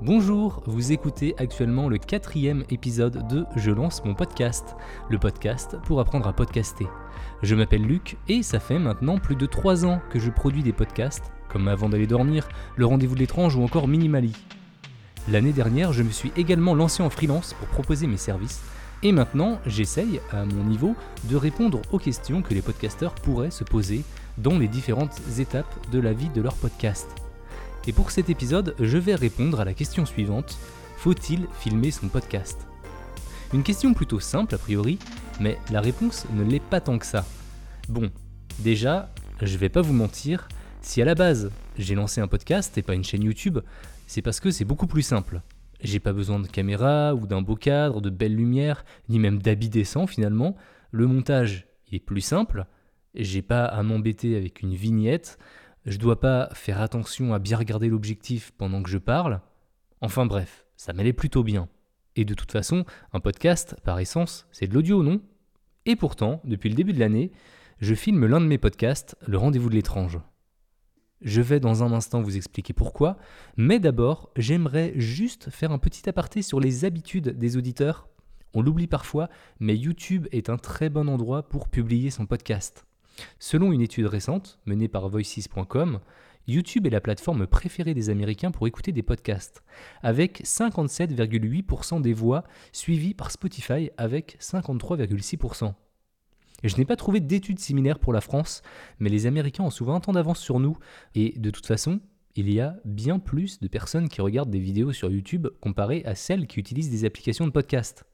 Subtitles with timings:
[0.00, 4.76] Bonjour, vous écoutez actuellement le quatrième épisode de Je lance mon podcast,
[5.10, 6.86] le podcast pour apprendre à podcaster.
[7.42, 10.72] Je m'appelle Luc et ça fait maintenant plus de 3 ans que je produis des
[10.72, 14.36] podcasts, comme Avant d'aller dormir, Le rendez-vous de l'étrange ou encore Minimali.
[15.28, 18.62] L'année dernière, je me suis également lancé en freelance pour proposer mes services
[19.02, 20.94] et maintenant, j'essaye, à mon niveau,
[21.24, 24.04] de répondre aux questions que les podcasteurs pourraient se poser
[24.38, 27.27] dans les différentes étapes de la vie de leur podcast.
[27.88, 30.58] Et pour cet épisode, je vais répondre à la question suivante
[30.98, 32.66] faut-il filmer son podcast?
[33.54, 34.98] Une question plutôt simple a priori,
[35.40, 37.24] mais la réponse ne l'est pas tant que ça.
[37.88, 38.10] Bon,
[38.58, 39.08] déjà,
[39.40, 40.48] je vais pas vous mentir,
[40.82, 43.60] si à la base j'ai lancé un podcast et pas une chaîne YouTube,
[44.06, 45.40] c'est parce que c'est beaucoup plus simple.
[45.80, 49.70] J'ai pas besoin de caméra ou d'un beau cadre, de belles lumières, ni même d'habits
[49.70, 50.56] décents finalement.
[50.90, 52.66] Le montage, est plus simple.
[53.14, 55.38] J'ai pas à m'embêter avec une vignette.
[55.88, 59.40] Je dois pas faire attention à bien regarder l'objectif pendant que je parle.
[60.02, 61.66] Enfin bref, ça m'allait plutôt bien.
[62.14, 65.22] Et de toute façon, un podcast, par essence, c'est de l'audio, non?
[65.86, 67.32] Et pourtant, depuis le début de l'année,
[67.78, 70.18] je filme l'un de mes podcasts, Le rendez-vous de l'étrange.
[71.22, 73.16] Je vais dans un instant vous expliquer pourquoi,
[73.56, 78.08] mais d'abord, j'aimerais juste faire un petit aparté sur les habitudes des auditeurs.
[78.52, 82.84] On l'oublie parfois, mais YouTube est un très bon endroit pour publier son podcast.
[83.38, 86.00] Selon une étude récente menée par voices.com,
[86.48, 89.62] YouTube est la plateforme préférée des Américains pour écouter des podcasts,
[90.02, 95.74] avec 57,8% des voix, suivies par Spotify avec 53,6%.
[96.64, 98.62] je n'ai pas trouvé d'études similaires pour la France,
[98.98, 100.78] mais les Américains ont souvent un temps d'avance sur nous,
[101.14, 102.00] et de toute façon,
[102.34, 106.14] il y a bien plus de personnes qui regardent des vidéos sur YouTube comparées à
[106.14, 108.04] celles qui utilisent des applications de podcast.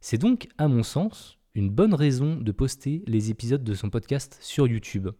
[0.00, 4.38] C'est donc, à mon sens, une bonne raison de poster les épisodes de son podcast
[4.40, 5.10] sur YouTube.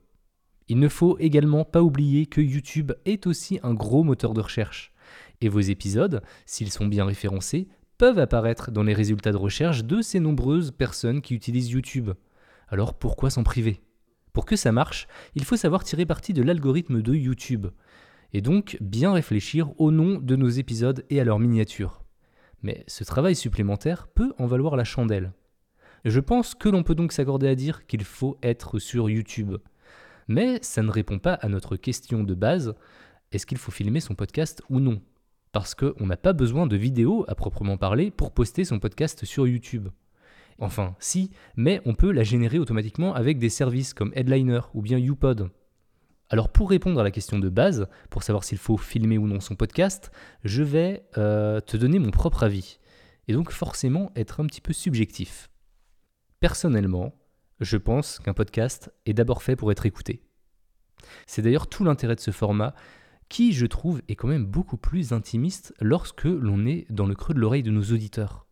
[0.67, 4.93] Il ne faut également pas oublier que YouTube est aussi un gros moteur de recherche.
[5.41, 7.69] Et vos épisodes, s'ils sont bien référencés,
[7.99, 12.11] peuvent apparaître dans les résultats de recherche de ces nombreuses personnes qui utilisent YouTube.
[12.67, 13.83] Alors pourquoi s'en priver?
[14.33, 15.07] Pour que ça marche,
[15.37, 17.69] il faut savoir tirer parti de l'algorithme de YouTube.
[18.33, 22.03] Et donc bien réfléchir au nom de nos épisodes et à leur miniature.
[22.63, 25.33] Mais ce travail supplémentaire peut en valoir la chandelle.
[26.05, 29.57] Je pense que l'on peut donc s'accorder à dire qu'il faut être sur YouTube.
[30.29, 32.75] Mais ça ne répond pas à notre question de base,
[33.33, 35.01] est-ce qu'il faut filmer son podcast ou non?
[35.53, 39.47] Parce qu'on n'a pas besoin de vidéo à proprement parler pour poster son podcast sur
[39.47, 39.89] YouTube.
[40.59, 44.99] Enfin, si, mais on peut la générer automatiquement avec des services comme Headliner ou bien
[44.99, 45.51] YouPod.
[46.29, 49.41] Alors pour répondre à la question de base, pour savoir s'il faut filmer ou non
[49.41, 50.11] son podcast,
[50.45, 52.79] je vais euh, te donner mon propre avis.
[53.27, 55.49] Et donc forcément être un petit peu subjectif.
[56.45, 57.15] Personnellement,
[57.61, 60.21] je pense qu'un podcast est d'abord fait pour être écouté.
[61.27, 62.75] C'est d'ailleurs tout l'intérêt de ce format
[63.31, 67.33] qui, je trouve, est quand même beaucoup plus intimiste lorsque l'on est dans le creux
[67.33, 68.47] de l'oreille de nos auditeurs.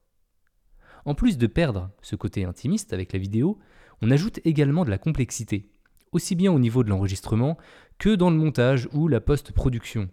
[1.04, 3.58] En plus de perdre ce côté intimiste avec la vidéo,
[4.00, 5.69] on ajoute également de la complexité,
[6.12, 7.59] aussi bien au niveau de l'enregistrement
[7.98, 10.09] que dans le montage ou la post-production.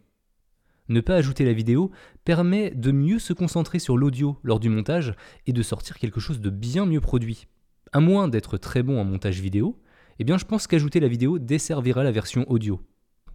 [0.90, 1.92] Ne pas ajouter la vidéo
[2.26, 5.14] permet de mieux se concentrer sur l'audio lors du montage
[5.48, 7.48] et de sortir quelque chose de bien mieux produit
[7.92, 9.82] à moins d'être très bon en montage vidéo,
[10.20, 12.82] eh bien je pense qu'ajouter la vidéo desservira la version audio.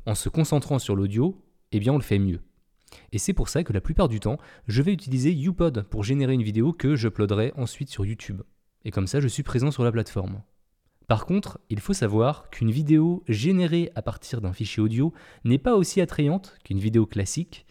[0.06, 1.42] En se concentrant sur l'audio,
[1.72, 2.40] eh bien on le fait mieux.
[3.12, 4.38] Et c'est pour ça que la plupart du temps,
[4.68, 8.42] je vais utiliser YouPod pour générer une vidéo que j'uploaderai ensuite sur YouTube.
[8.84, 10.42] Et comme ça, je suis présent sur la plateforme.
[11.06, 15.12] Par contre, il faut savoir qu'une vidéo générée à partir d'un fichier audio
[15.44, 17.66] n'est pas aussi attrayante qu'une vidéo classique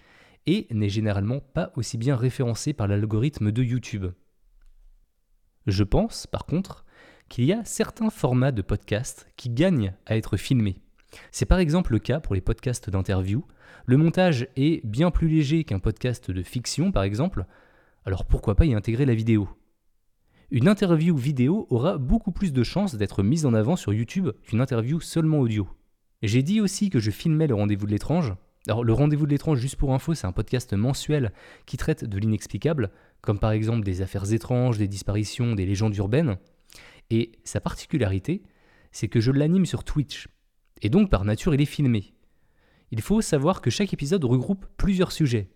[0.46, 4.08] et n'est généralement pas aussi bien référencée par l'algorithme de YouTube.
[5.68, 6.86] Je pense, par contre,
[7.30, 10.78] qu'il y a certains formats de podcasts qui gagnent à être filmés.
[11.32, 13.46] C'est par exemple le cas pour les podcasts d'interview.
[13.86, 17.46] Le montage est bien plus léger qu'un podcast de fiction, par exemple,
[18.06, 19.48] alors pourquoi pas y intégrer la vidéo?
[20.52, 24.62] Une interview vidéo aura beaucoup plus de chances d'être mise en avant sur YouTube qu'une
[24.62, 25.68] interview seulement audio.
[26.22, 28.34] J'ai dit aussi que je filmais le rendez-vous de l'étrange.
[28.68, 31.34] Alors le rendez-vous de l'étrange, juste pour info, c'est un podcast mensuel
[31.66, 36.38] qui traite de l'inexplicable, comme par exemple des affaires étranges, des disparitions, des légendes urbaines.
[37.10, 38.44] Et sa particularité,
[38.92, 40.30] c'est que je l'anime sur Twitch.
[40.82, 42.14] Et donc par nature, il est filmé.
[42.92, 45.50] Il faut savoir que chaque épisode regroupe plusieurs sujets.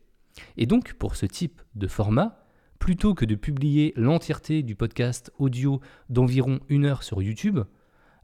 [0.58, 2.44] Et donc pour ce type de format,
[2.80, 7.60] plutôt que de publier l'entièreté du podcast audio d'environ une heure sur YouTube,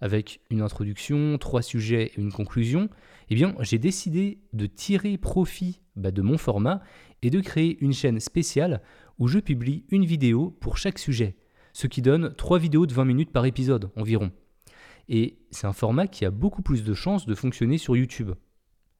[0.03, 2.89] avec une introduction, trois sujets et une conclusion,
[3.29, 6.81] eh bien j'ai décidé de tirer profit bah, de mon format
[7.21, 8.81] et de créer une chaîne spéciale
[9.17, 11.37] où je publie une vidéo pour chaque sujet,
[11.71, 14.33] ce qui donne 3 vidéos de 20 minutes par épisode environ.
[15.07, 18.31] Et c'est un format qui a beaucoup plus de chances de fonctionner sur YouTube.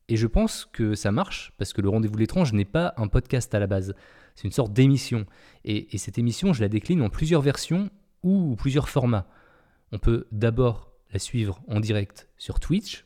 [0.08, 3.10] Et je pense que ça marche parce que le rendez-vous de l'étrange n'est pas un
[3.10, 3.94] podcast à la base.
[4.36, 5.26] C'est une sorte d'émission.
[5.66, 7.90] Et, cette émission, je la décline en plusieurs versions
[8.24, 9.28] ou plusieurs formats.
[9.92, 13.06] On peut d'abord la suivre en direct sur Twitch.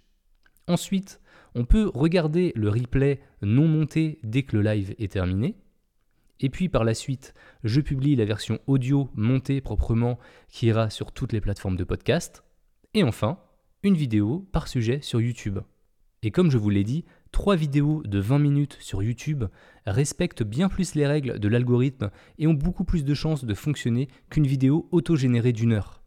[0.68, 1.22] Ensuite,
[1.56, 5.58] on peut regarder le replay non monté dès que le live est terminé.
[6.40, 7.34] Et puis par la suite,
[7.64, 10.20] je publie la version audio montée proprement
[10.50, 12.44] qui ira sur toutes les plateformes de podcast.
[12.94, 13.40] Et enfin,
[13.84, 15.60] une vidéo par sujet sur YouTube.
[16.24, 19.46] Et comme je vous l'ai dit, trois vidéos de 20 minutes sur YouTube
[19.86, 24.08] respectent bien plus les règles de l'algorithme et ont beaucoup plus de chances de fonctionner
[24.30, 26.02] qu'une vidéo auto-générée d'une heure.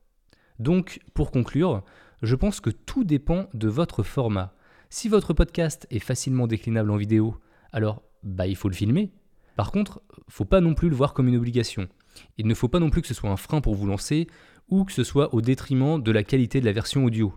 [0.60, 1.82] Donc, pour conclure,
[2.20, 4.54] je pense que tout dépend de votre format.
[4.90, 7.36] Si votre podcast est facilement déclinable en vidéo,
[7.72, 9.10] alors bah, il faut le filmer.
[9.56, 11.88] Par contre, faut pas non plus le voir comme une obligation.
[12.36, 14.26] Il ne faut pas non plus que ce soit un frein pour vous lancer
[14.68, 17.32] ou que ce soit au détriment de la qualité de la version audio.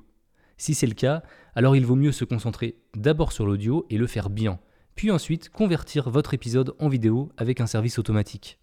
[0.58, 1.24] Si c'est le cas,
[1.56, 4.60] alors il vaut mieux se concentrer d'abord sur l'audio et le faire bien,
[4.96, 8.60] puis ensuite convertir votre épisode en vidéo avec un service automatique.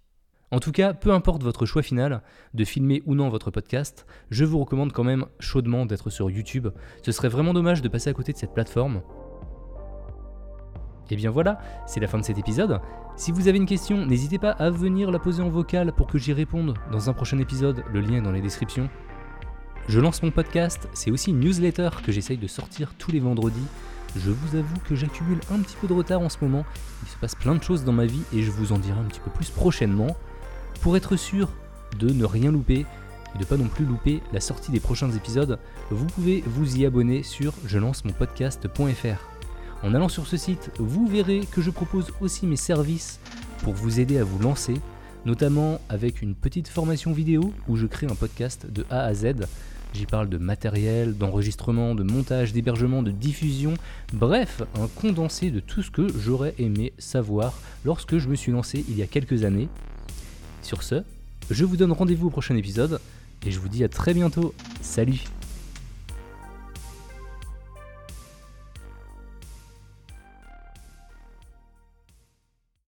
[0.52, 2.22] En tout cas, peu importe votre choix final,
[2.54, 6.68] de filmer ou non votre podcast, je vous recommande quand même chaudement d'être sur YouTube.
[7.04, 9.02] Ce serait vraiment dommage de passer à côté de cette plateforme.
[11.08, 12.80] Et bien voilà, c'est la fin de cet épisode.
[13.16, 16.18] Si vous avez une question, n'hésitez pas à venir la poser en vocal pour que
[16.18, 18.88] j'y réponde dans un prochain épisode, le lien est dans les descriptions.
[19.86, 23.66] Je lance mon podcast, c'est aussi une newsletter que j'essaye de sortir tous les vendredis.
[24.16, 26.64] Je vous avoue que j'accumule un petit peu de retard en ce moment.
[27.04, 29.04] Il se passe plein de choses dans ma vie et je vous en dirai un
[29.04, 30.16] petit peu plus prochainement.
[30.80, 31.48] Pour être sûr
[31.98, 32.86] de ne rien louper
[33.34, 35.58] et de pas non plus louper la sortie des prochains épisodes,
[35.90, 39.20] vous pouvez vous y abonner sur je lance mon podcast.fr.
[39.82, 43.20] En allant sur ce site, vous verrez que je propose aussi mes services
[43.62, 44.74] pour vous aider à vous lancer,
[45.26, 49.34] notamment avec une petite formation vidéo où je crée un podcast de A à Z
[49.92, 53.74] J'y parle de matériel, d'enregistrement, de montage, d'hébergement, de diffusion,
[54.12, 58.84] bref, un condensé de tout ce que j'aurais aimé savoir lorsque je me suis lancé
[58.88, 59.68] il y a quelques années.
[60.70, 61.02] Sur ce,
[61.50, 63.00] je vous donne rendez-vous au prochain épisode
[63.44, 64.54] et je vous dis à très bientôt.
[64.82, 65.24] Salut